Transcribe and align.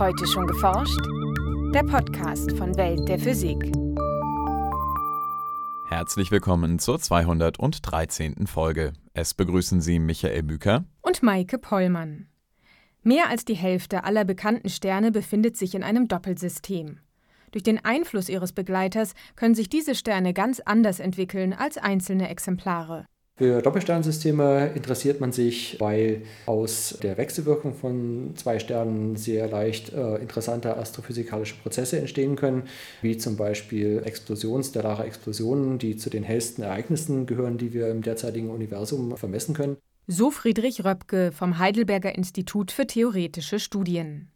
Heute 0.00 0.26
schon 0.26 0.46
geforscht? 0.46 0.98
Der 1.74 1.82
Podcast 1.82 2.56
von 2.56 2.74
Welt 2.78 3.06
der 3.06 3.18
Physik. 3.18 3.58
Herzlich 5.90 6.30
willkommen 6.30 6.78
zur 6.78 6.98
213. 6.98 8.46
Folge. 8.46 8.94
Es 9.12 9.34
begrüßen 9.34 9.82
Sie 9.82 9.98
Michael 9.98 10.42
Büker 10.42 10.86
und 11.02 11.22
Maike 11.22 11.58
Pollmann. 11.58 12.28
Mehr 13.02 13.28
als 13.28 13.44
die 13.44 13.52
Hälfte 13.52 14.04
aller 14.04 14.24
bekannten 14.24 14.70
Sterne 14.70 15.12
befindet 15.12 15.58
sich 15.58 15.74
in 15.74 15.82
einem 15.82 16.08
Doppelsystem. 16.08 17.00
Durch 17.50 17.62
den 17.62 17.84
Einfluss 17.84 18.30
ihres 18.30 18.52
Begleiters 18.52 19.12
können 19.36 19.54
sich 19.54 19.68
diese 19.68 19.94
Sterne 19.94 20.32
ganz 20.32 20.60
anders 20.60 20.98
entwickeln 20.98 21.52
als 21.52 21.76
einzelne 21.76 22.30
Exemplare. 22.30 23.04
Für 23.40 23.62
Doppelsternsysteme 23.62 24.72
interessiert 24.74 25.22
man 25.22 25.32
sich, 25.32 25.80
weil 25.80 26.24
aus 26.44 26.98
der 27.02 27.16
Wechselwirkung 27.16 27.74
von 27.74 28.34
zwei 28.36 28.58
Sternen 28.58 29.16
sehr 29.16 29.48
leicht 29.48 29.94
äh, 29.94 30.16
interessante 30.16 30.76
astrophysikalische 30.76 31.54
Prozesse 31.54 31.98
entstehen 31.98 32.36
können, 32.36 32.64
wie 33.00 33.16
zum 33.16 33.38
Beispiel 33.38 34.02
Explosionen, 34.04 34.62
stellare 34.62 35.04
Explosionen, 35.04 35.78
die 35.78 35.96
zu 35.96 36.10
den 36.10 36.22
hellsten 36.22 36.60
Ereignissen 36.60 37.24
gehören, 37.24 37.56
die 37.56 37.72
wir 37.72 37.88
im 37.88 38.02
derzeitigen 38.02 38.50
Universum 38.50 39.16
vermessen 39.16 39.54
können. 39.54 39.78
So 40.06 40.30
Friedrich 40.30 40.84
Röpke 40.84 41.32
vom 41.32 41.58
Heidelberger 41.58 42.14
Institut 42.14 42.70
für 42.70 42.86
theoretische 42.86 43.58
Studien. 43.58 44.28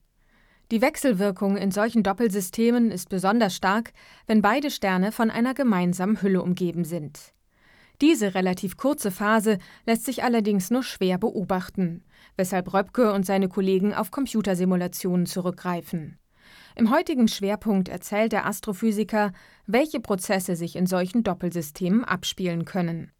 Die 0.70 0.80
Wechselwirkung 0.80 1.58
in 1.58 1.72
solchen 1.72 2.02
Doppelsystemen 2.02 2.90
ist 2.90 3.10
besonders 3.10 3.54
stark, 3.54 3.92
wenn 4.26 4.40
beide 4.40 4.70
Sterne 4.70 5.12
von 5.12 5.30
einer 5.30 5.52
gemeinsamen 5.52 6.22
Hülle 6.22 6.40
umgeben 6.40 6.86
sind. 6.86 7.33
Diese 8.04 8.34
relativ 8.34 8.76
kurze 8.76 9.10
Phase 9.10 9.56
lässt 9.86 10.04
sich 10.04 10.22
allerdings 10.24 10.70
nur 10.70 10.82
schwer 10.82 11.16
beobachten, 11.16 12.04
weshalb 12.36 12.74
Röpke 12.74 13.14
und 13.14 13.24
seine 13.24 13.48
Kollegen 13.48 13.94
auf 13.94 14.10
Computersimulationen 14.10 15.24
zurückgreifen. 15.24 16.18
Im 16.76 16.90
heutigen 16.90 17.28
Schwerpunkt 17.28 17.88
erzählt 17.88 18.32
der 18.32 18.44
Astrophysiker, 18.44 19.32
welche 19.66 20.00
Prozesse 20.00 20.54
sich 20.54 20.76
in 20.76 20.86
solchen 20.86 21.22
Doppelsystemen 21.22 22.04
abspielen 22.04 22.66
können. 22.66 23.10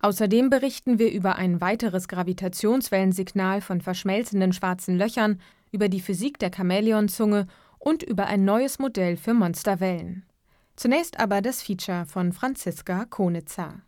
Außerdem 0.00 0.48
berichten 0.48 0.98
wir 0.98 1.12
über 1.12 1.36
ein 1.36 1.60
weiteres 1.60 2.08
Gravitationswellensignal 2.08 3.60
von 3.60 3.82
verschmelzenden 3.82 4.54
schwarzen 4.54 4.96
Löchern, 4.96 5.38
über 5.70 5.90
die 5.90 6.00
Physik 6.00 6.38
der 6.38 6.50
Chamäleonzunge 6.50 7.46
und 7.78 8.02
über 8.02 8.24
ein 8.24 8.46
neues 8.46 8.78
Modell 8.78 9.18
für 9.18 9.34
Monsterwellen. 9.34 10.24
Zunächst 10.76 11.20
aber 11.20 11.42
das 11.42 11.60
Feature 11.60 12.06
von 12.06 12.32
Franziska 12.32 13.04
Konitzer. 13.04 13.82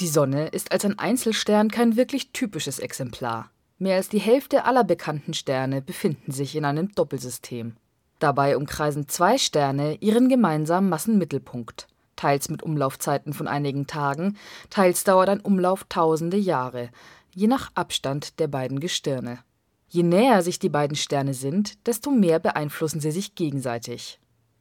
Die 0.00 0.08
Sonne 0.08 0.48
ist 0.48 0.72
als 0.72 0.84
ein 0.84 0.98
Einzelstern 0.98 1.70
kein 1.70 1.94
wirklich 1.96 2.32
typisches 2.32 2.80
Exemplar. 2.80 3.50
Mehr 3.78 3.94
als 3.94 4.08
die 4.08 4.18
Hälfte 4.18 4.64
aller 4.64 4.82
bekannten 4.82 5.34
Sterne 5.34 5.82
befinden 5.82 6.32
sich 6.32 6.56
in 6.56 6.64
einem 6.64 6.92
Doppelsystem. 6.92 7.76
Dabei 8.18 8.56
umkreisen 8.56 9.08
zwei 9.08 9.38
Sterne 9.38 9.96
ihren 10.00 10.28
gemeinsamen 10.28 10.88
Massenmittelpunkt, 10.88 11.86
teils 12.16 12.48
mit 12.48 12.64
Umlaufzeiten 12.64 13.32
von 13.32 13.46
einigen 13.46 13.86
Tagen, 13.86 14.36
teils 14.68 15.04
dauert 15.04 15.28
ein 15.28 15.40
Umlauf 15.40 15.84
tausende 15.88 16.38
Jahre, 16.38 16.90
je 17.32 17.46
nach 17.46 17.70
Abstand 17.76 18.40
der 18.40 18.48
beiden 18.48 18.80
Gestirne. 18.80 19.40
Je 19.88 20.02
näher 20.02 20.42
sich 20.42 20.58
die 20.58 20.68
beiden 20.68 20.96
Sterne 20.96 21.34
sind, 21.34 21.86
desto 21.86 22.10
mehr 22.10 22.40
beeinflussen 22.40 22.98
sie 22.98 23.12
sich 23.12 23.36
gegenseitig. 23.36 24.18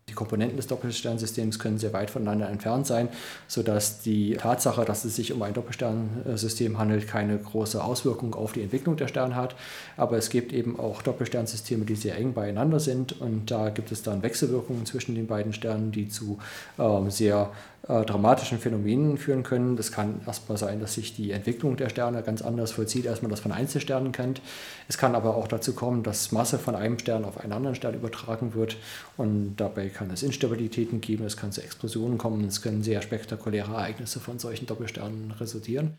Die 0.09 0.13
Komponenten 0.13 0.57
des 0.57 0.67
Doppelsternsystems 0.67 1.59
können 1.59 1.77
sehr 1.77 1.93
weit 1.93 2.09
voneinander 2.09 2.49
entfernt 2.49 2.85
sein, 2.85 3.07
sodass 3.47 4.01
die 4.01 4.35
Tatsache, 4.35 4.83
dass 4.83 5.05
es 5.05 5.15
sich 5.15 5.31
um 5.31 5.41
ein 5.41 5.53
Doppelsternsystem 5.53 6.77
handelt, 6.77 7.07
keine 7.07 7.37
große 7.37 7.81
Auswirkung 7.81 8.35
auf 8.35 8.51
die 8.51 8.61
Entwicklung 8.61 8.97
der 8.97 9.07
Sterne 9.07 9.35
hat. 9.35 9.55
Aber 9.95 10.17
es 10.17 10.29
gibt 10.29 10.51
eben 10.51 10.77
auch 10.77 11.01
Doppelsternsysteme, 11.01 11.85
die 11.85 11.95
sehr 11.95 12.17
eng 12.17 12.33
beieinander 12.33 12.81
sind 12.81 13.21
und 13.21 13.49
da 13.49 13.69
gibt 13.69 13.93
es 13.93 14.03
dann 14.03 14.23
Wechselwirkungen 14.23 14.85
zwischen 14.85 15.15
den 15.15 15.25
beiden 15.27 15.53
Sternen, 15.53 15.93
die 15.93 16.09
zu 16.09 16.37
äh, 16.77 17.09
sehr 17.09 17.51
äh, 17.85 18.05
dramatischen 18.05 18.59
Phänomenen 18.59 19.17
führen 19.17 19.43
können. 19.43 19.75
Das 19.75 19.91
kann 19.91 20.21
erstmal 20.25 20.57
sein, 20.57 20.79
dass 20.79 20.93
sich 20.93 21.17
die 21.17 21.31
Entwicklung 21.31 21.75
der 21.75 21.89
Sterne 21.89 22.23
ganz 22.23 22.41
anders 22.41 22.71
vollzieht, 22.71 23.07
als 23.09 23.21
man 23.21 23.29
das 23.29 23.41
von 23.41 23.51
Einzelsternen 23.51 24.13
kennt. 24.13 24.41
Es 24.87 24.97
kann 24.97 25.15
aber 25.15 25.35
auch 25.35 25.49
dazu 25.49 25.73
kommen, 25.73 26.01
dass 26.01 26.31
Masse 26.31 26.59
von 26.59 26.77
einem 26.77 26.97
Stern 26.97 27.25
auf 27.25 27.37
einen 27.37 27.51
anderen 27.51 27.75
Stern 27.75 27.93
übertragen 27.93 28.53
wird 28.53 28.77
und 29.17 29.55
dabei 29.57 29.89
kann 29.93 30.09
es 30.11 30.23
Instabilitäten 30.23 31.01
geben, 31.01 31.25
es 31.25 31.37
kann 31.37 31.51
zu 31.51 31.61
Explosionen 31.61 32.17
kommen, 32.17 32.45
es 32.45 32.61
können 32.61 32.83
sehr 32.83 33.01
spektakuläre 33.01 33.71
Ereignisse 33.71 34.19
von 34.19 34.39
solchen 34.39 34.65
Doppelsternen 34.65 35.31
resultieren. 35.31 35.97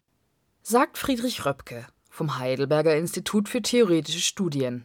Sagt 0.63 0.99
Friedrich 0.99 1.45
Röpke 1.45 1.87
vom 2.11 2.39
Heidelberger 2.39 2.97
Institut 2.97 3.49
für 3.49 3.61
theoretische 3.61 4.21
Studien. 4.21 4.85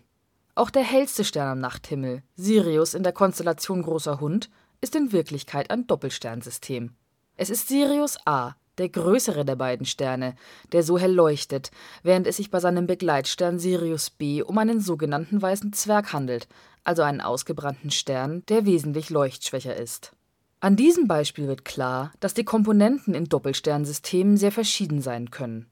Auch 0.55 0.71
der 0.71 0.83
hellste 0.83 1.23
Stern 1.23 1.47
am 1.49 1.59
Nachthimmel, 1.59 2.23
Sirius 2.35 2.93
in 2.93 3.03
der 3.03 3.13
Konstellation 3.13 3.83
Großer 3.83 4.19
Hund, 4.19 4.49
ist 4.81 4.95
in 4.95 5.11
Wirklichkeit 5.11 5.69
ein 5.69 5.87
Doppelsternsystem. 5.87 6.95
Es 7.37 7.49
ist 7.49 7.67
Sirius 7.67 8.17
A, 8.25 8.55
der 8.79 8.89
größere 8.89 9.45
der 9.45 9.55
beiden 9.55 9.85
Sterne, 9.85 10.35
der 10.71 10.83
so 10.83 10.97
hell 10.97 11.13
leuchtet, 11.13 11.69
während 12.01 12.25
es 12.25 12.37
sich 12.37 12.49
bei 12.49 12.59
seinem 12.59 12.87
Begleitstern 12.87 13.59
Sirius 13.59 14.09
B 14.09 14.41
um 14.41 14.57
einen 14.57 14.81
sogenannten 14.81 15.41
weißen 15.41 15.73
Zwerg 15.73 16.13
handelt, 16.13 16.47
also 16.83 17.01
einen 17.01 17.21
ausgebrannten 17.21 17.91
Stern, 17.91 18.43
der 18.47 18.65
wesentlich 18.65 19.09
leuchtschwächer 19.09 19.75
ist. 19.75 20.13
An 20.61 20.75
diesem 20.75 21.07
Beispiel 21.07 21.47
wird 21.47 21.63
klar, 21.63 22.11
dass 22.19 22.33
die 22.33 22.43
Komponenten 22.43 23.13
in 23.13 23.25
Doppelsternsystemen 23.25 24.35
sehr 24.35 24.51
verschieden 24.51 25.01
sein 25.01 25.31
können. 25.31 25.67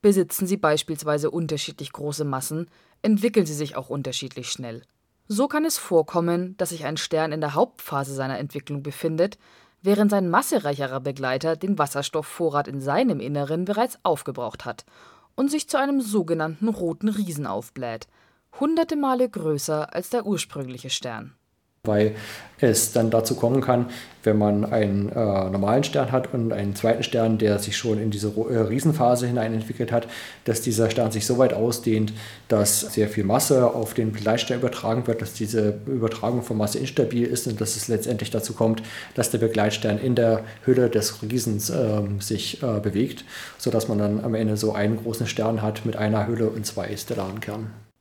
Besitzen 0.00 0.46
sie 0.46 0.56
beispielsweise 0.56 1.30
unterschiedlich 1.30 1.92
große 1.92 2.24
Massen, 2.24 2.68
entwickeln 3.02 3.46
sie 3.46 3.54
sich 3.54 3.76
auch 3.76 3.90
unterschiedlich 3.90 4.48
schnell. 4.48 4.82
So 5.28 5.48
kann 5.48 5.64
es 5.64 5.78
vorkommen, 5.78 6.56
dass 6.56 6.70
sich 6.70 6.84
ein 6.84 6.96
Stern 6.96 7.32
in 7.32 7.40
der 7.40 7.54
Hauptphase 7.54 8.14
seiner 8.14 8.38
Entwicklung 8.38 8.82
befindet, 8.82 9.38
während 9.82 10.10
sein 10.10 10.30
massereicherer 10.30 11.00
Begleiter 11.00 11.56
den 11.56 11.78
Wasserstoffvorrat 11.78 12.68
in 12.68 12.80
seinem 12.80 13.20
Inneren 13.20 13.64
bereits 13.64 13.98
aufgebraucht 14.02 14.64
hat 14.64 14.84
und 15.34 15.50
sich 15.50 15.68
zu 15.68 15.78
einem 15.78 16.00
sogenannten 16.00 16.68
roten 16.68 17.08
Riesen 17.08 17.46
aufbläht, 17.46 18.08
hunderte 18.60 18.96
Male 18.96 19.28
größer 19.28 19.94
als 19.94 20.10
der 20.10 20.26
ursprüngliche 20.26 20.90
Stern 20.90 21.34
weil 21.84 22.14
es 22.60 22.92
dann 22.92 23.10
dazu 23.10 23.34
kommen 23.34 23.60
kann, 23.60 23.86
wenn 24.22 24.38
man 24.38 24.64
einen 24.64 25.08
äh, 25.08 25.14
normalen 25.14 25.82
Stern 25.82 26.12
hat 26.12 26.32
und 26.32 26.52
einen 26.52 26.76
zweiten 26.76 27.02
Stern, 27.02 27.38
der 27.38 27.58
sich 27.58 27.76
schon 27.76 28.00
in 28.00 28.12
diese 28.12 28.28
äh, 28.28 28.56
Riesenphase 28.58 29.26
hinein 29.26 29.52
entwickelt 29.52 29.90
hat, 29.90 30.06
dass 30.44 30.60
dieser 30.60 30.90
Stern 30.90 31.10
sich 31.10 31.26
so 31.26 31.38
weit 31.38 31.52
ausdehnt, 31.54 32.12
dass 32.46 32.82
sehr 32.82 33.08
viel 33.08 33.24
Masse 33.24 33.74
auf 33.74 33.94
den 33.94 34.12
Begleitstern 34.12 34.60
übertragen 34.60 35.08
wird, 35.08 35.22
dass 35.22 35.34
diese 35.34 35.80
Übertragung 35.86 36.42
von 36.42 36.56
Masse 36.56 36.78
instabil 36.78 37.26
ist 37.26 37.48
und 37.48 37.60
dass 37.60 37.74
es 37.74 37.88
letztendlich 37.88 38.30
dazu 38.30 38.52
kommt, 38.52 38.80
dass 39.16 39.32
der 39.32 39.38
Begleitstern 39.38 39.98
in 39.98 40.14
der 40.14 40.44
Hülle 40.64 40.88
des 40.88 41.20
Riesens 41.20 41.68
äh, 41.68 42.02
sich 42.20 42.62
äh, 42.62 42.78
bewegt, 42.78 43.24
sodass 43.58 43.88
man 43.88 43.98
dann 43.98 44.24
am 44.24 44.36
Ende 44.36 44.56
so 44.56 44.72
einen 44.72 44.98
großen 44.98 45.26
Stern 45.26 45.62
hat 45.62 45.84
mit 45.84 45.96
einer 45.96 46.28
Hülle 46.28 46.48
und 46.48 46.64
zwei 46.64 46.96
stellaren 46.96 47.40
Kernen. 47.40 47.91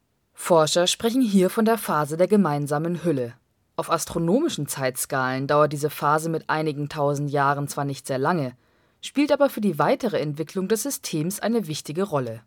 Forscher 0.44 0.88
sprechen 0.88 1.22
hier 1.22 1.52
von 1.52 1.66
der 1.66 1.78
Phase 1.78 2.18
der 2.18 2.28
gemeinsamen 2.28 3.04
Hülle. 3.04 3.34
Auf 3.76 3.92
astronomischen 3.92 4.66
Zeitskalen 4.66 5.46
dauert 5.46 5.72
diese 5.72 5.92
Phase 5.92 6.30
mit 6.30 6.50
einigen 6.50 6.90
tausend 6.90 7.30
Jahren 7.30 7.68
zwar 7.68 7.86
nicht 7.86 8.08
sehr 8.08 8.18
lange, 8.18 8.54
spielt 9.02 9.32
aber 9.32 9.52
für 9.52 9.62
die 9.62 9.78
weitere 9.78 10.18
Entwicklung 10.20 10.68
des 10.68 10.82
Systems 10.82 11.40
eine 11.40 11.68
wichtige 11.68 12.02
Rolle. 12.02 12.42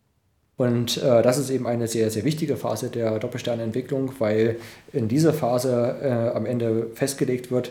Und 0.57 0.97
äh, 0.97 1.23
das 1.23 1.39
ist 1.39 1.51
eben 1.51 1.69
eine 1.69 1.87
sehr, 1.87 2.11
sehr 2.11 2.25
wichtige 2.25 2.57
Phase 2.57 2.91
der 2.91 3.21
Doppelsternentwicklung, 3.21 4.15
weil 4.19 4.57
in 4.93 5.07
dieser 5.07 5.33
Phase 5.33 5.97
äh, 6.03 6.37
am 6.37 6.47
Ende 6.47 6.91
festgelegt 6.95 7.53
wird, 7.53 7.71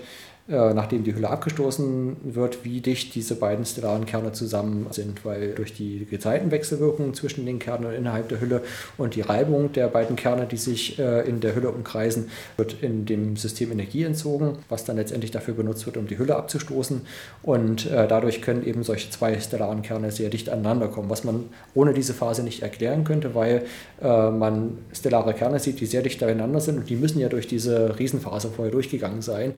äh, 0.50 0.74
nachdem 0.74 1.06
die 1.06 1.16
Hülle 1.16 1.30
abgestoßen 1.30 2.18
wird, 2.36 2.66
wie 2.66 2.81
dicht 2.81 3.16
diese 3.16 3.36
beiden 3.36 3.64
stellaren 3.66 4.06
Kerne 4.06 4.34
zusammen 4.34 4.88
sind, 4.92 5.24
weil 5.24 5.54
durch 5.56 5.74
die 5.74 6.06
Gezeitenwechselwirkung 6.06 7.14
zwischen 7.14 7.46
den 7.46 7.59
Kernen 7.59 7.94
innerhalb 7.94 8.28
der 8.28 8.41
Hülle 8.41 8.62
und 8.97 9.16
die 9.16 9.22
Reibung 9.22 9.72
der 9.72 9.88
beiden 9.88 10.17
Kerne, 10.17 10.46
die 10.46 10.58
sich 10.58 11.00
äh, 11.00 11.22
in 11.22 11.40
der 11.40 11.56
Hülle 11.56 11.70
umkreisen, 11.70 12.29
wird 12.58 12.76
in 12.82 13.06
dem 13.06 13.38
System 13.38 13.72
Energie 13.72 14.03
entzogen, 14.03 14.58
was 14.67 14.84
dann 14.84 14.97
letztendlich 14.97 15.32
dafür 15.32 15.53
benutzt 15.53 15.85
wird, 15.85 15.96
um 15.96 16.08
die 16.08 16.17
Hülle 16.17 16.35
abzustoßen. 16.35 17.03
Und 17.41 17.90
äh, 17.90 18.06
dadurch 18.06 18.41
können 18.41 18.66
eben 18.66 18.84
solche 18.84 19.09
zwei 19.12 19.40
stellaren 19.40 19.82
Kerne 19.82 20.12
sehr 20.12 20.29
dicht 20.29 20.50
aneinander 20.50 20.90
kommen, 20.90 21.09
was 21.09 21.23
man 21.23 21.46
ohne 21.73 21.94
diese 21.94 22.14
Phase 22.14 22.44
nicht 22.44 22.62
erklären 22.62 23.06
könnte, 23.06 23.34
weil 23.34 23.64
man 24.02 24.79
stellare 24.91 25.34
Kerne 25.34 25.59
sieht, 25.59 25.79
die 25.79 25.85
sehr 25.85 26.02
dicht 26.02 26.20
beieinander 26.20 26.59
sind 26.59 26.78
und 26.78 26.90
die 26.90 26.96
müssen 26.96 27.20
ja 27.20 27.29
durch 27.29 27.47
diese 27.47 27.97
Riesenphase 27.97 28.50
vorher 28.50 28.72
durchgegangen 28.72 29.22
sein. 29.22 29.53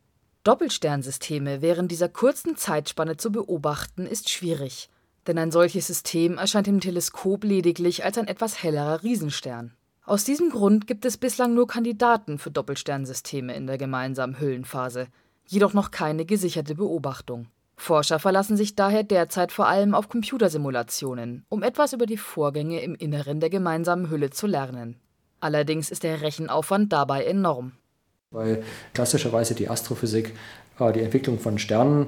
Doppelsternsysteme 0.46 1.62
während 1.62 1.92
dieser 1.92 2.08
kurzen 2.08 2.56
Zeitspanne 2.56 3.18
zu 3.18 3.32
beobachten, 3.32 4.06
ist 4.06 4.30
schwierig, 4.30 4.90
denn 5.26 5.38
ein 5.38 5.52
solches 5.52 5.88
System 5.88 6.38
erscheint 6.38 6.68
im 6.68 6.80
Teleskop 6.80 7.44
lediglich 7.44 8.06
als 8.06 8.18
ein 8.18 8.28
etwas 8.28 8.62
hellerer 8.62 9.04
Riesenstern. 9.04 9.74
Aus 10.06 10.24
diesem 10.24 10.52
Grund 10.52 10.86
gibt 10.86 11.04
es 11.04 11.18
bislang 11.18 11.56
nur 11.56 11.66
Kandidaten 11.66 12.38
für 12.38 12.52
Doppelsternsysteme 12.52 13.56
in 13.56 13.66
der 13.66 13.80
gemeinsamen 13.80 14.40
Hüllenphase, 14.40 15.08
jedoch 15.48 15.74
noch 15.74 15.90
keine 15.90 16.26
gesicherte 16.26 16.76
Beobachtung. 16.76 17.48
Forscher 17.76 18.20
verlassen 18.20 18.56
sich 18.56 18.76
daher 18.76 19.04
derzeit 19.04 19.52
vor 19.52 19.68
allem 19.68 19.96
auf 19.96 20.10
Computersimulationen, 20.10 21.44
um 21.50 21.64
etwas 21.64 21.92
über 21.92 22.06
die 22.06 22.18
Vorgänge 22.18 22.82
im 22.82 22.94
Inneren 22.94 23.40
der 23.40 23.50
gemeinsamen 23.50 24.12
Hülle 24.12 24.30
zu 24.30 24.46
lernen 24.48 25.02
Allerdings 25.46 25.92
ist 25.92 26.02
der 26.02 26.22
Rechenaufwand 26.22 26.92
dabei 26.92 27.24
enorm. 27.26 27.74
Weil 28.36 28.64
klassischerweise 28.94 29.56
die 29.56 29.70
Astrophysik 29.70 30.34
äh, 30.80 30.92
die 30.92 31.02
Entwicklung 31.02 31.40
von 31.40 31.58
Sternen 31.58 32.08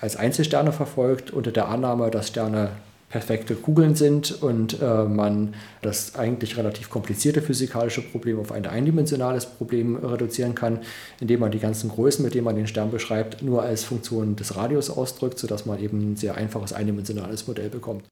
als 0.00 0.16
Einzelsterne 0.16 0.72
verfolgt, 0.72 1.30
unter 1.30 1.50
der 1.50 1.68
Annahme, 1.68 2.10
dass 2.10 2.28
Sterne 2.28 2.70
perfekte 3.08 3.54
Kugeln 3.54 3.94
sind 3.94 4.42
und 4.42 4.80
äh, 4.82 5.04
man 5.04 5.54
das 5.80 6.14
eigentlich 6.14 6.56
relativ 6.56 6.90
komplizierte 6.90 7.40
physikalische 7.40 8.02
Problem 8.02 8.38
auf 8.38 8.52
ein 8.52 8.66
eindimensionales 8.66 9.46
Problem 9.46 9.96
reduzieren 9.96 10.54
kann, 10.54 10.80
indem 11.20 11.40
man 11.40 11.50
die 11.50 11.58
ganzen 11.58 11.88
Größen, 11.88 12.22
mit 12.22 12.34
denen 12.34 12.44
man 12.44 12.56
den 12.56 12.66
Stern 12.66 12.90
beschreibt, 12.90 13.42
nur 13.42 13.62
als 13.62 13.84
Funktion 13.84 14.36
des 14.36 14.56
Radius 14.56 14.90
ausdrückt, 14.90 15.38
sodass 15.38 15.64
man 15.64 15.80
eben 15.80 16.12
ein 16.12 16.16
sehr 16.16 16.34
einfaches 16.34 16.74
eindimensionales 16.74 17.46
Modell 17.46 17.70
bekommt. 17.70 18.04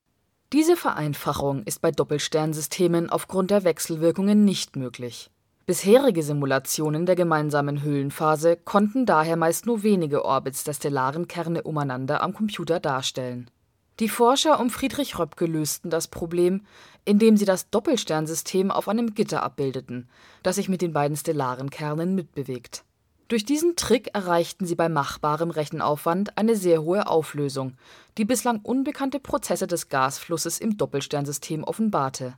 Diese 0.52 0.76
Vereinfachung 0.76 1.64
ist 1.64 1.80
bei 1.82 1.90
Doppelsternsystemen 1.90 3.10
aufgrund 3.10 3.50
der 3.50 3.64
Wechselwirkungen 3.64 4.44
nicht 4.44 4.76
möglich. 4.76 5.30
Bisherige 5.66 6.22
Simulationen 6.22 7.06
der 7.06 7.16
gemeinsamen 7.16 7.82
Hüllenphase 7.82 8.56
konnten 8.56 9.04
daher 9.04 9.36
meist 9.36 9.66
nur 9.66 9.82
wenige 9.82 10.24
Orbits 10.24 10.64
der 10.64 10.74
stellaren 10.74 11.26
Kerne 11.26 11.64
umeinander 11.64 12.22
am 12.22 12.32
Computer 12.32 12.80
darstellen 12.80 13.50
die 13.98 14.10
Forscher 14.10 14.60
um 14.60 14.68
Friedrich 14.68 15.18
Röpke 15.18 15.46
lösten 15.46 15.88
das 15.88 16.08
Problem, 16.08 16.66
indem 17.06 17.38
sie 17.38 17.46
das 17.46 17.70
Doppelsternsystem 17.70 18.70
auf 18.70 18.88
einem 18.88 19.14
Gitter 19.14 19.42
abbildeten, 19.42 20.08
das 20.42 20.56
sich 20.56 20.68
mit 20.68 20.82
den 20.82 20.92
beiden 20.92 21.16
stellaren 21.16 21.70
Kernen 21.70 22.14
mitbewegt. 22.14 22.84
Durch 23.28 23.44
diesen 23.44 23.74
Trick 23.74 24.14
erreichten 24.14 24.66
sie 24.66 24.74
bei 24.74 24.88
machbarem 24.88 25.50
Rechenaufwand 25.50 26.36
eine 26.36 26.56
sehr 26.56 26.82
hohe 26.82 27.06
Auflösung, 27.08 27.72
die 28.18 28.26
bislang 28.26 28.60
unbekannte 28.60 29.18
Prozesse 29.18 29.66
des 29.66 29.88
Gasflusses 29.88 30.58
im 30.58 30.76
Doppelsternsystem 30.76 31.64
offenbarte. 31.64 32.34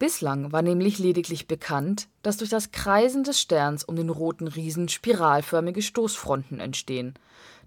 Bislang 0.00 0.50
war 0.50 0.62
nämlich 0.62 0.98
lediglich 0.98 1.46
bekannt, 1.46 2.08
dass 2.22 2.38
durch 2.38 2.50
das 2.50 2.72
Kreisen 2.72 3.22
des 3.22 3.40
Sterns 3.40 3.84
um 3.84 3.94
den 3.94 4.10
roten 4.10 4.48
Riesen 4.48 4.88
spiralförmige 4.88 5.82
Stoßfronten 5.82 6.58
entstehen, 6.58 7.14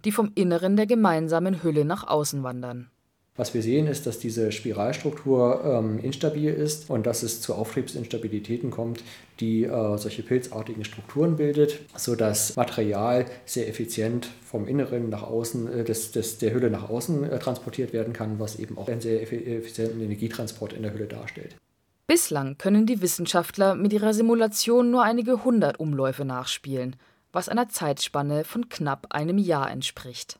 die 0.04 0.12
vom 0.12 0.34
Inneren 0.36 0.76
der 0.76 0.86
gemeinsamen 0.88 1.64
Hülle 1.64 1.86
nach 1.86 2.06
außen 2.06 2.44
wandern 2.44 2.90
was 3.36 3.56
wir 3.56 3.64
sehen, 3.64 3.88
ist, 3.88 4.06
dass 4.06 4.20
diese 4.20 4.52
Spiralstruktur 4.52 5.64
ähm, 5.66 5.98
instabil 6.00 6.54
ist 6.54 6.92
und 6.92 7.08
dass 7.08 7.24
es 7.24 7.42
zu 7.42 7.56
Auftriebsinstabilitäten 7.56 8.70
kommt, 8.70 9.04
die 9.40 9.64
äh, 9.64 9.98
solche 9.98 10.22
pilzartigen 10.22 10.86
Strukturen 10.86 11.36
bildet, 11.36 11.80
sodass 11.96 12.56
Material 12.56 13.26
sehr 13.46 13.68
effizient 13.68 14.30
vom 14.46 14.68
Inneren 14.68 15.10
nach 15.10 15.24
außen, 15.24 15.80
äh, 15.80 15.84
des, 15.84 16.12
des, 16.12 16.38
der 16.38 16.54
Hülle 16.54 16.70
nach 16.70 16.90
außen 16.90 17.24
äh, 17.24 17.40
transportiert 17.40 17.92
werden 17.92 18.14
kann, 18.14 18.38
was 18.38 18.60
eben 18.60 18.78
auch 18.78 18.88
einen 18.88 19.02
sehr 19.02 19.20
effizienten 19.24 20.00
Energietransport 20.02 20.74
in 20.74 20.84
der 20.84 20.94
Hülle 20.94 21.08
darstellt. 21.08 21.56
Bislang 22.06 22.58
können 22.58 22.86
die 22.86 23.02
Wissenschaftler 23.02 23.76
mit 23.76 23.94
ihrer 23.94 24.14
Simulation 24.14 24.92
nur 24.92 25.04
einige 25.04 25.46
hundert 25.46 25.80
Umläufe 25.80 26.26
nachspielen, 26.26 26.98
was 27.32 27.48
einer 27.48 27.70
Zeitspanne 27.70 28.44
von 28.44 28.68
knapp 28.68 29.08
einem 29.12 29.38
Jahr 29.38 29.72
entspricht. 29.72 30.38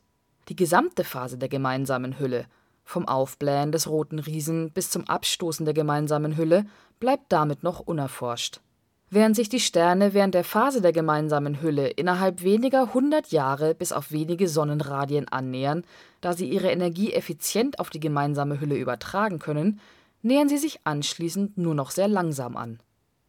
Die 0.50 0.56
gesamte 0.56 1.04
Phase 1.04 1.38
der 1.38 1.48
gemeinsamen 1.48 2.18
Hülle 2.18 2.44
vom 2.84 3.08
Aufblähen 3.08 3.72
des 3.72 3.88
Roten 3.88 4.18
Riesen 4.18 4.72
bis 4.72 4.90
zum 4.90 5.08
Abstoßen 5.08 5.64
der 5.64 5.72
gemeinsamen 5.72 6.36
Hülle 6.36 6.66
bleibt 7.00 7.32
damit 7.32 7.62
noch 7.62 7.80
unerforscht. 7.80 8.60
Während 9.08 9.34
sich 9.34 9.48
die 9.48 9.60
Sterne 9.60 10.12
während 10.12 10.34
der 10.34 10.44
Phase 10.44 10.82
der 10.82 10.92
gemeinsamen 10.92 11.62
Hülle 11.62 11.88
innerhalb 11.88 12.42
weniger 12.42 12.92
hundert 12.92 13.28
Jahre 13.28 13.74
bis 13.74 13.92
auf 13.92 14.12
wenige 14.12 14.48
Sonnenradien 14.48 15.28
annähern, 15.28 15.84
da 16.20 16.34
sie 16.34 16.50
ihre 16.50 16.70
Energie 16.70 17.12
effizient 17.14 17.78
auf 17.78 17.88
die 17.88 18.00
gemeinsame 18.00 18.60
Hülle 18.60 18.76
übertragen 18.76 19.38
können, 19.38 19.80
nähern 20.24 20.48
sie 20.48 20.58
sich 20.58 20.80
anschließend 20.84 21.56
nur 21.56 21.74
noch 21.74 21.90
sehr 21.90 22.08
langsam 22.08 22.56
an. 22.56 22.80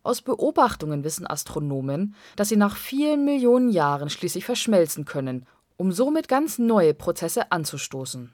Aus 0.02 0.22
Beobachtungen 0.22 1.04
wissen 1.04 1.28
Astronomen, 1.28 2.16
dass 2.36 2.50
sie 2.50 2.58
nach 2.58 2.78
vielen 2.78 3.26
Millionen 3.26 3.70
Jahren 3.70 4.10
schließlich 4.10 4.46
verschmelzen 4.46 5.06
können, 5.06 5.46
um 5.78 5.92
somit 5.92 6.28
ganz 6.28 6.58
neue 6.58 6.94
Prozesse 6.94 7.52
anzustoßen 7.52 8.34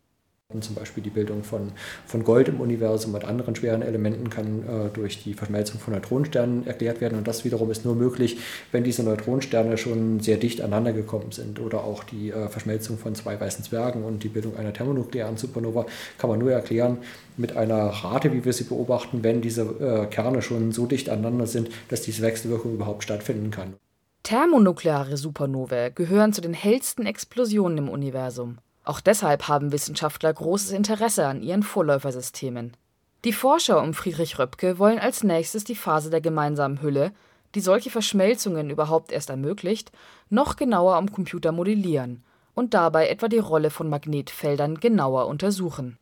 zum 0.59 0.75
Beispiel 0.75 1.03
die 1.03 1.09
Bildung 1.09 1.43
von, 1.43 1.71
von 2.05 2.23
Gold 2.23 2.49
im 2.49 2.59
Universum 2.59 3.13
und 3.13 3.23
anderen 3.23 3.55
schweren 3.55 3.81
Elementen 3.83 4.29
kann 4.29 4.63
äh, 4.63 4.89
durch 4.93 5.23
die 5.23 5.33
Verschmelzung 5.33 5.79
von 5.79 5.93
Neutronensternen 5.93 6.65
erklärt 6.67 6.99
werden. 6.99 7.17
Und 7.17 7.27
das 7.27 7.45
wiederum 7.45 7.69
ist 7.71 7.85
nur 7.85 7.95
möglich, 7.95 8.39
wenn 8.71 8.83
diese 8.83 9.03
Neutronensterne 9.03 9.77
schon 9.77 10.19
sehr 10.19 10.37
dicht 10.37 10.61
aneinander 10.61 10.93
gekommen 10.93 11.31
sind. 11.31 11.59
Oder 11.59 11.83
auch 11.83 12.03
die 12.03 12.31
äh, 12.31 12.49
Verschmelzung 12.49 12.97
von 12.97 13.15
zwei 13.15 13.39
weißen 13.39 13.63
Zwergen 13.63 14.03
und 14.03 14.23
die 14.23 14.29
Bildung 14.29 14.57
einer 14.57 14.73
thermonuklearen 14.73 15.37
Supernova 15.37 15.85
kann 16.17 16.29
man 16.29 16.39
nur 16.39 16.51
erklären 16.51 16.97
mit 17.37 17.55
einer 17.55 17.85
Rate, 17.85 18.33
wie 18.33 18.43
wir 18.43 18.53
sie 18.53 18.63
beobachten, 18.63 19.23
wenn 19.23 19.41
diese 19.41 19.61
äh, 19.61 20.05
Kerne 20.07 20.41
schon 20.41 20.71
so 20.71 20.85
dicht 20.85 21.09
aneinander 21.09 21.47
sind, 21.47 21.69
dass 21.89 22.01
diese 22.01 22.21
Wechselwirkung 22.21 22.73
überhaupt 22.73 23.03
stattfinden 23.03 23.51
kann. 23.51 23.75
Thermonukleare 24.23 25.17
Supernovae 25.17 25.91
gehören 25.91 26.31
zu 26.31 26.41
den 26.41 26.53
hellsten 26.53 27.05
Explosionen 27.05 27.79
im 27.79 27.89
Universum. 27.89 28.59
Auch 28.83 28.99
deshalb 28.99 29.47
haben 29.47 29.71
Wissenschaftler 29.71 30.33
großes 30.33 30.71
Interesse 30.71 31.27
an 31.27 31.41
ihren 31.41 31.63
Vorläufersystemen. 31.63 32.75
Die 33.23 33.33
Forscher 33.33 33.81
um 33.81 33.93
Friedrich 33.93 34.39
Röpke 34.39 34.79
wollen 34.79 34.97
als 34.97 35.23
nächstes 35.23 35.63
die 35.63 35.75
Phase 35.75 36.09
der 36.09 36.21
gemeinsamen 36.21 36.81
Hülle, 36.81 37.11
die 37.53 37.59
solche 37.59 37.91
Verschmelzungen 37.91 38.69
überhaupt 38.69 39.11
erst 39.11 39.29
ermöglicht, 39.29 39.91
noch 40.29 40.55
genauer 40.55 40.95
am 40.95 41.11
Computer 41.11 41.51
modellieren 41.51 42.23
und 42.55 42.73
dabei 42.73 43.09
etwa 43.09 43.27
die 43.27 43.37
Rolle 43.37 43.69
von 43.69 43.89
Magnetfeldern 43.89 44.79
genauer 44.79 45.27
untersuchen. 45.27 45.97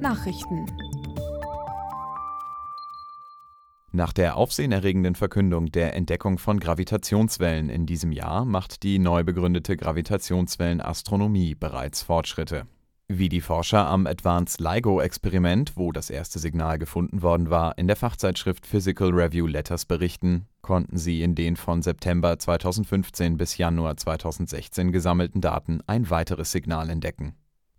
Nachrichten 0.00 0.66
Nach 3.94 4.14
der 4.14 4.38
aufsehenerregenden 4.38 5.14
Verkündung 5.14 5.70
der 5.70 5.94
Entdeckung 5.94 6.38
von 6.38 6.58
Gravitationswellen 6.58 7.68
in 7.68 7.84
diesem 7.84 8.10
Jahr 8.10 8.46
macht 8.46 8.82
die 8.84 8.98
neu 8.98 9.22
begründete 9.22 9.76
Gravitationswellenastronomie 9.76 11.54
bereits 11.54 12.02
Fortschritte. 12.02 12.66
Wie 13.08 13.28
die 13.28 13.42
Forscher 13.42 13.86
am 13.86 14.06
Advanced 14.06 14.60
LIGO-Experiment, 14.60 15.72
wo 15.76 15.92
das 15.92 16.08
erste 16.08 16.38
Signal 16.38 16.78
gefunden 16.78 17.20
worden 17.20 17.50
war, 17.50 17.76
in 17.76 17.86
der 17.86 17.96
Fachzeitschrift 17.96 18.64
Physical 18.64 19.10
Review 19.10 19.46
Letters 19.46 19.84
berichten, 19.84 20.46
konnten 20.62 20.96
sie 20.96 21.20
in 21.20 21.34
den 21.34 21.56
von 21.56 21.82
September 21.82 22.38
2015 22.38 23.36
bis 23.36 23.58
Januar 23.58 23.98
2016 23.98 24.92
gesammelten 24.92 25.42
Daten 25.42 25.82
ein 25.86 26.08
weiteres 26.08 26.50
Signal 26.50 26.88
entdecken. 26.88 27.34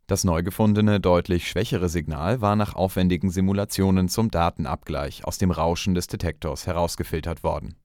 Das 0.07 0.25
neu 0.25 0.43
gefundene, 0.43 0.99
deutlich 0.99 1.47
schwächere 1.47 1.87
Signal 1.87 2.41
war 2.41 2.57
nach 2.57 2.75
aufwendigen 2.75 3.29
Simulationen 3.29 4.09
zum 4.09 4.29
Datenabgleich 4.29 5.23
aus 5.23 5.37
dem 5.37 5.49
Rauschen 5.49 5.93
des 5.93 6.07
Detektors 6.07 6.67
herausgefiltert 6.67 7.43
worden. 7.43 7.75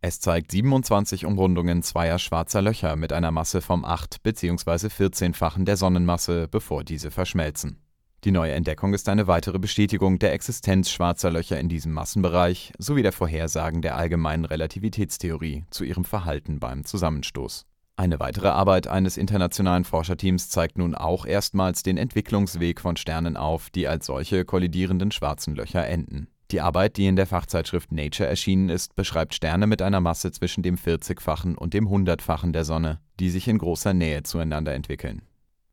Es 0.00 0.20
zeigt 0.20 0.52
27 0.52 1.24
Umrundungen 1.24 1.82
zweier 1.82 2.18
schwarzer 2.18 2.62
Löcher 2.62 2.94
mit 2.94 3.12
einer 3.12 3.32
Masse 3.32 3.60
vom 3.60 3.84
8 3.84 4.22
bzw. 4.22 4.88
14-fachen 4.88 5.64
der 5.64 5.76
Sonnenmasse, 5.76 6.46
bevor 6.46 6.84
diese 6.84 7.10
verschmelzen. 7.10 7.80
Die 8.22 8.30
neue 8.30 8.52
Entdeckung 8.52 8.94
ist 8.94 9.08
eine 9.08 9.26
weitere 9.26 9.58
Bestätigung 9.58 10.18
der 10.18 10.32
Existenz 10.32 10.90
schwarzer 10.90 11.30
Löcher 11.30 11.58
in 11.58 11.68
diesem 11.68 11.92
Massenbereich 11.92 12.72
sowie 12.78 13.02
der 13.02 13.12
Vorhersagen 13.12 13.82
der 13.82 13.96
allgemeinen 13.96 14.44
Relativitätstheorie 14.44 15.64
zu 15.70 15.84
ihrem 15.84 16.04
Verhalten 16.04 16.60
beim 16.60 16.84
Zusammenstoß. 16.84 17.66
Eine 17.96 18.18
weitere 18.18 18.48
Arbeit 18.48 18.88
eines 18.88 19.16
internationalen 19.16 19.84
Forscherteams 19.84 20.48
zeigt 20.48 20.78
nun 20.78 20.96
auch 20.96 21.26
erstmals 21.26 21.84
den 21.84 21.96
Entwicklungsweg 21.96 22.80
von 22.80 22.96
Sternen 22.96 23.36
auf, 23.36 23.70
die 23.70 23.86
als 23.86 24.06
solche 24.06 24.44
kollidierenden 24.44 25.12
schwarzen 25.12 25.54
Löcher 25.54 25.86
enden. 25.86 26.26
Die 26.50 26.60
Arbeit, 26.60 26.96
die 26.96 27.06
in 27.06 27.16
der 27.16 27.26
Fachzeitschrift 27.26 27.92
Nature 27.92 28.28
erschienen 28.28 28.68
ist, 28.68 28.96
beschreibt 28.96 29.34
Sterne 29.34 29.68
mit 29.68 29.80
einer 29.80 30.00
Masse 30.00 30.32
zwischen 30.32 30.62
dem 30.62 30.76
40-fachen 30.76 31.54
und 31.54 31.72
dem 31.72 31.88
100-fachen 31.88 32.52
der 32.52 32.64
Sonne, 32.64 33.00
die 33.20 33.30
sich 33.30 33.46
in 33.46 33.58
großer 33.58 33.94
Nähe 33.94 34.24
zueinander 34.24 34.74
entwickeln. 34.74 35.22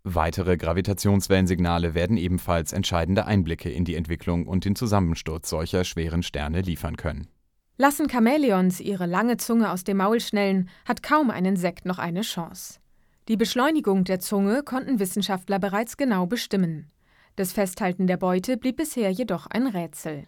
Weitere 0.03 0.57
Gravitationswellensignale 0.57 1.93
werden 1.93 2.17
ebenfalls 2.17 2.71
entscheidende 2.71 3.25
Einblicke 3.25 3.69
in 3.69 3.83
die 3.83 3.95
Entwicklung 3.95 4.47
und 4.47 4.65
den 4.65 4.75
Zusammensturz 4.75 5.49
solcher 5.49 5.83
schweren 5.83 6.23
Sterne 6.23 6.61
liefern 6.61 6.97
können. 6.97 7.27
Lassen 7.81 8.07
Chamäleons 8.07 8.79
ihre 8.79 9.07
lange 9.07 9.37
Zunge 9.37 9.71
aus 9.71 9.83
dem 9.83 9.97
Maul 9.97 10.19
schnellen, 10.19 10.69
hat 10.85 11.01
kaum 11.01 11.31
ein 11.31 11.45
Insekt 11.45 11.83
noch 11.83 11.97
eine 11.97 12.21
Chance. 12.21 12.79
Die 13.27 13.37
Beschleunigung 13.37 14.03
der 14.03 14.19
Zunge 14.19 14.61
konnten 14.61 14.99
Wissenschaftler 14.99 15.57
bereits 15.57 15.97
genau 15.97 16.27
bestimmen. 16.27 16.91
Das 17.37 17.53
Festhalten 17.53 18.05
der 18.05 18.17
Beute 18.17 18.57
blieb 18.57 18.77
bisher 18.77 19.09
jedoch 19.09 19.47
ein 19.47 19.65
Rätsel. 19.65 20.27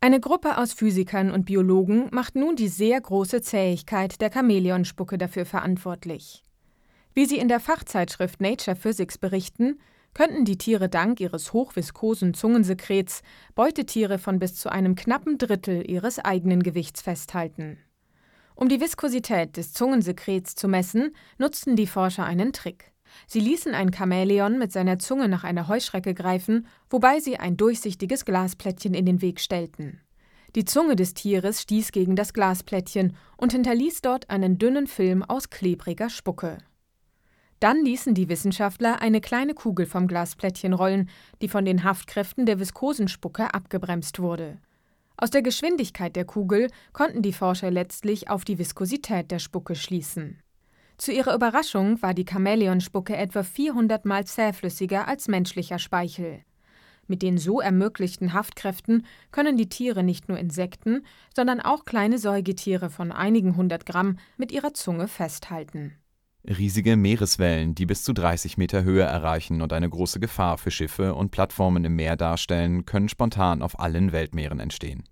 Eine 0.00 0.18
Gruppe 0.18 0.58
aus 0.58 0.72
Physikern 0.72 1.30
und 1.30 1.44
Biologen 1.44 2.08
macht 2.10 2.34
nun 2.34 2.56
die 2.56 2.66
sehr 2.66 3.00
große 3.00 3.40
Zähigkeit 3.40 4.20
der 4.20 4.32
Chamäleonspucke 4.32 5.16
dafür 5.16 5.46
verantwortlich. 5.46 6.42
Wie 7.12 7.26
sie 7.26 7.38
in 7.38 7.46
der 7.46 7.60
Fachzeitschrift 7.60 8.40
Nature 8.40 8.74
Physics 8.74 9.16
berichten, 9.16 9.78
könnten 10.14 10.44
die 10.44 10.56
Tiere 10.56 10.88
dank 10.88 11.20
ihres 11.20 11.52
hochviskosen 11.52 12.32
Zungensekrets 12.34 13.22
Beutetiere 13.54 14.18
von 14.18 14.38
bis 14.38 14.54
zu 14.54 14.70
einem 14.70 14.94
knappen 14.94 15.38
Drittel 15.38 15.88
ihres 15.90 16.18
eigenen 16.18 16.62
Gewichts 16.62 17.02
festhalten. 17.02 17.78
Um 18.54 18.68
die 18.68 18.80
Viskosität 18.80 19.56
des 19.56 19.72
Zungensekrets 19.72 20.54
zu 20.54 20.68
messen, 20.68 21.14
nutzten 21.38 21.74
die 21.74 21.88
Forscher 21.88 22.24
einen 22.24 22.52
Trick. 22.52 22.92
Sie 23.26 23.40
ließen 23.40 23.74
ein 23.74 23.92
Chamäleon 23.92 24.58
mit 24.58 24.72
seiner 24.72 24.98
Zunge 24.98 25.28
nach 25.28 25.44
einer 25.44 25.68
Heuschrecke 25.68 26.14
greifen, 26.14 26.66
wobei 26.88 27.20
sie 27.20 27.36
ein 27.36 27.56
durchsichtiges 27.56 28.24
Glasplättchen 28.24 28.94
in 28.94 29.06
den 29.06 29.20
Weg 29.22 29.40
stellten. 29.40 30.00
Die 30.54 30.64
Zunge 30.64 30.94
des 30.94 31.14
Tieres 31.14 31.62
stieß 31.62 31.90
gegen 31.90 32.14
das 32.14 32.32
Glasplättchen 32.32 33.16
und 33.36 33.52
hinterließ 33.52 34.02
dort 34.02 34.30
einen 34.30 34.58
dünnen 34.58 34.86
Film 34.86 35.24
aus 35.24 35.50
klebriger 35.50 36.10
Spucke. 36.10 36.58
Dann 37.64 37.82
ließen 37.82 38.12
die 38.12 38.28
Wissenschaftler 38.28 39.00
eine 39.00 39.22
kleine 39.22 39.54
Kugel 39.54 39.86
vom 39.86 40.06
Glasplättchen 40.06 40.74
rollen, 40.74 41.08
die 41.40 41.48
von 41.48 41.64
den 41.64 41.82
Haftkräften 41.82 42.44
der 42.44 42.60
Viskosenspucke 42.60 43.54
abgebremst 43.54 44.18
wurde. 44.18 44.58
Aus 45.16 45.30
der 45.30 45.40
Geschwindigkeit 45.40 46.14
der 46.14 46.26
Kugel 46.26 46.68
konnten 46.92 47.22
die 47.22 47.32
Forscher 47.32 47.70
letztlich 47.70 48.28
auf 48.28 48.44
die 48.44 48.58
Viskosität 48.58 49.30
der 49.30 49.38
Spucke 49.38 49.76
schließen. 49.76 50.42
Zu 50.98 51.10
ihrer 51.12 51.34
Überraschung 51.34 52.02
war 52.02 52.12
die 52.12 52.26
Chamäleonspucke 52.30 53.16
etwa 53.16 53.42
400 53.42 54.04
Mal 54.04 54.26
zähflüssiger 54.26 55.08
als 55.08 55.28
menschlicher 55.28 55.78
Speichel. 55.78 56.42
Mit 57.06 57.22
den 57.22 57.38
so 57.38 57.62
ermöglichten 57.62 58.34
Haftkräften 58.34 59.06
können 59.30 59.56
die 59.56 59.70
Tiere 59.70 60.02
nicht 60.02 60.28
nur 60.28 60.36
Insekten, 60.36 61.06
sondern 61.34 61.62
auch 61.62 61.86
kleine 61.86 62.18
Säugetiere 62.18 62.90
von 62.90 63.10
einigen 63.10 63.56
hundert 63.56 63.86
Gramm 63.86 64.18
mit 64.36 64.52
ihrer 64.52 64.74
Zunge 64.74 65.08
festhalten. 65.08 65.94
Riesige 66.46 66.96
Meereswellen, 66.96 67.74
die 67.74 67.86
bis 67.86 68.04
zu 68.04 68.12
30 68.12 68.58
Meter 68.58 68.84
Höhe 68.84 69.02
erreichen 69.02 69.62
und 69.62 69.72
eine 69.72 69.88
große 69.88 70.20
Gefahr 70.20 70.58
für 70.58 70.70
Schiffe 70.70 71.14
und 71.14 71.30
Plattformen 71.30 71.86
im 71.86 71.96
Meer 71.96 72.16
darstellen, 72.16 72.84
können 72.84 73.08
spontan 73.08 73.62
auf 73.62 73.80
allen 73.80 74.12
Weltmeeren 74.12 74.60
entstehen. 74.60 75.04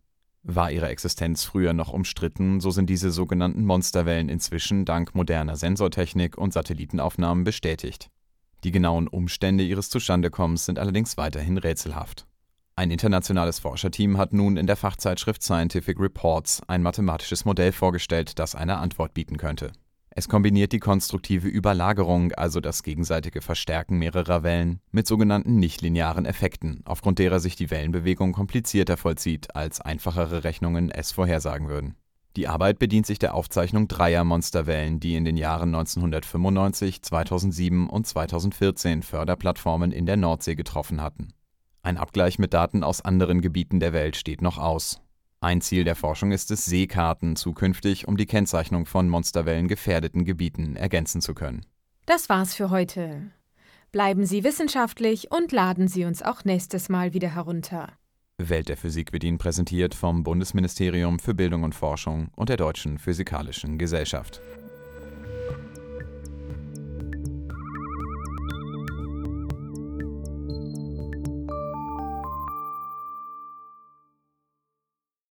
War 0.43 0.71
ihre 0.71 0.89
Existenz 0.89 1.45
früher 1.45 1.73
noch 1.73 1.91
umstritten, 1.91 2.61
so 2.61 2.71
sind 2.71 2.91
diese 2.91 3.11
sogenannten 3.11 3.65
Monsterwellen 3.65 4.29
inzwischen 4.29 4.85
dank 4.85 5.15
moderner 5.15 5.57
Sensortechnik 5.57 6.37
und 6.37 6.53
Satellitenaufnahmen 6.53 7.45
bestätigt. 7.45 8.11
Die 8.63 8.71
genauen 8.71 9.09
Umstände 9.09 9.65
ihres 9.65 9.89
Zustandekommens 9.89 10.67
sind 10.67 10.79
allerdings 10.79 11.17
weiterhin 11.17 11.57
rätselhaft. 11.57 12.27
Ein 12.77 12.91
internationales 12.91 13.59
Forscherteam 13.59 14.19
hat 14.19 14.35
nun 14.35 14.59
in 14.59 14.67
der 14.67 14.77
Fachzeitschrift 14.77 15.43
Scientific 15.43 15.99
Reports 15.99 16.61
ein 16.69 16.83
mathematisches 16.83 17.47
Modell 17.47 17.73
vorgestellt, 17.73 18.39
das 18.39 18.55
eine 18.55 18.77
Antwort 18.77 19.15
bieten 19.15 19.39
könnte. 19.39 19.73
Es 20.15 20.29
kombiniert 20.29 20.73
die 20.73 20.79
konstruktive 20.79 21.49
Überlagerung, 21.49 22.33
also 22.33 22.61
das 22.61 22.83
gegenseitige 22.83 23.41
Verstärken 23.41 23.99
mehrerer 23.99 24.43
Wellen, 24.43 24.81
mit 24.91 25.07
sogenannten 25.07 25.57
nichtlinearen 25.57 26.27
Effekten, 26.27 26.83
aufgrund 26.85 27.19
derer 27.19 27.41
sich 27.41 27.57
die 27.57 27.71
Wellenbewegung 27.71 28.33
komplizierter 28.33 28.99
vollzieht, 28.99 29.57
als 29.57 29.81
einfachere 29.81 30.45
Rechnungen 30.45 30.91
es 30.91 31.13
vorhersagen 31.13 31.69
würden. 31.69 31.97
Die 32.37 32.47
Arbeit 32.47 32.79
bedient 32.79 33.07
sich 33.07 33.19
der 33.19 33.35
Aufzeichnung 33.35 33.89
dreier 33.89 34.25
Monsterwellen, 34.25 35.01
die 35.01 35.17
in 35.17 35.25
den 35.25 35.39
Jahren 35.39 35.75
1995, 35.75 37.03
2007 37.03 37.89
und 37.89 38.07
2014 38.07 39.03
Förderplattformen 39.03 39.93
in 39.93 40.05
der 40.05 40.19
Nordsee 40.19 40.55
getroffen 40.55 41.01
hatten. 41.01 41.33
Ein 41.83 41.97
Abgleich 41.97 42.39
mit 42.39 42.53
Daten 42.53 42.85
aus 42.85 43.03
anderen 43.03 43.41
Gebieten 43.41 43.81
der 43.81 43.93
Welt 43.95 44.17
steht 44.17 44.43
noch 44.43 44.59
aus. 44.59 45.01
Ein 45.43 45.61
Ziel 45.61 45.83
der 45.83 45.97
Forschung 45.97 46.31
ist 46.31 46.53
es, 46.53 46.67
Seekarten 46.67 47.35
zukünftig 47.35 48.07
um 48.07 48.17
die 48.17 48.27
Kennzeichnung 48.27 48.87
von 48.87 49.09
Monsterwellen 49.09 49.67
gefährdeten 49.67 50.25
Gebieten 50.25 50.77
ergänzen 50.77 51.21
zu 51.21 51.35
können. 51.35 51.67
Das 52.07 52.29
war's 52.29 52.55
für 52.55 52.71
heute. 52.71 53.33
Bleiben 53.91 54.25
Sie 54.25 54.45
wissenschaftlich 54.45 55.33
und 55.33 55.51
laden 55.51 55.89
Sie 55.89 56.05
uns 56.05 56.23
auch 56.23 56.45
nächstes 56.45 56.89
Mal 56.89 57.13
wieder 57.13 57.35
herunter. 57.35 57.89
Welt 58.39 58.69
der 58.69 58.77
Physik 58.77 59.13
wird 59.13 59.25
Ihnen 59.25 59.39
präsentiert 59.39 59.97
vom 59.97 60.23
Bundesministerium 60.23 61.19
für 61.19 61.35
Bildung 61.35 61.65
und 61.65 61.75
Forschung 61.75 62.29
und 62.37 62.49
der 62.49 62.57
Deutschen 62.57 62.99
Physikalischen 62.99 63.79
Gesellschaft. 63.79 64.41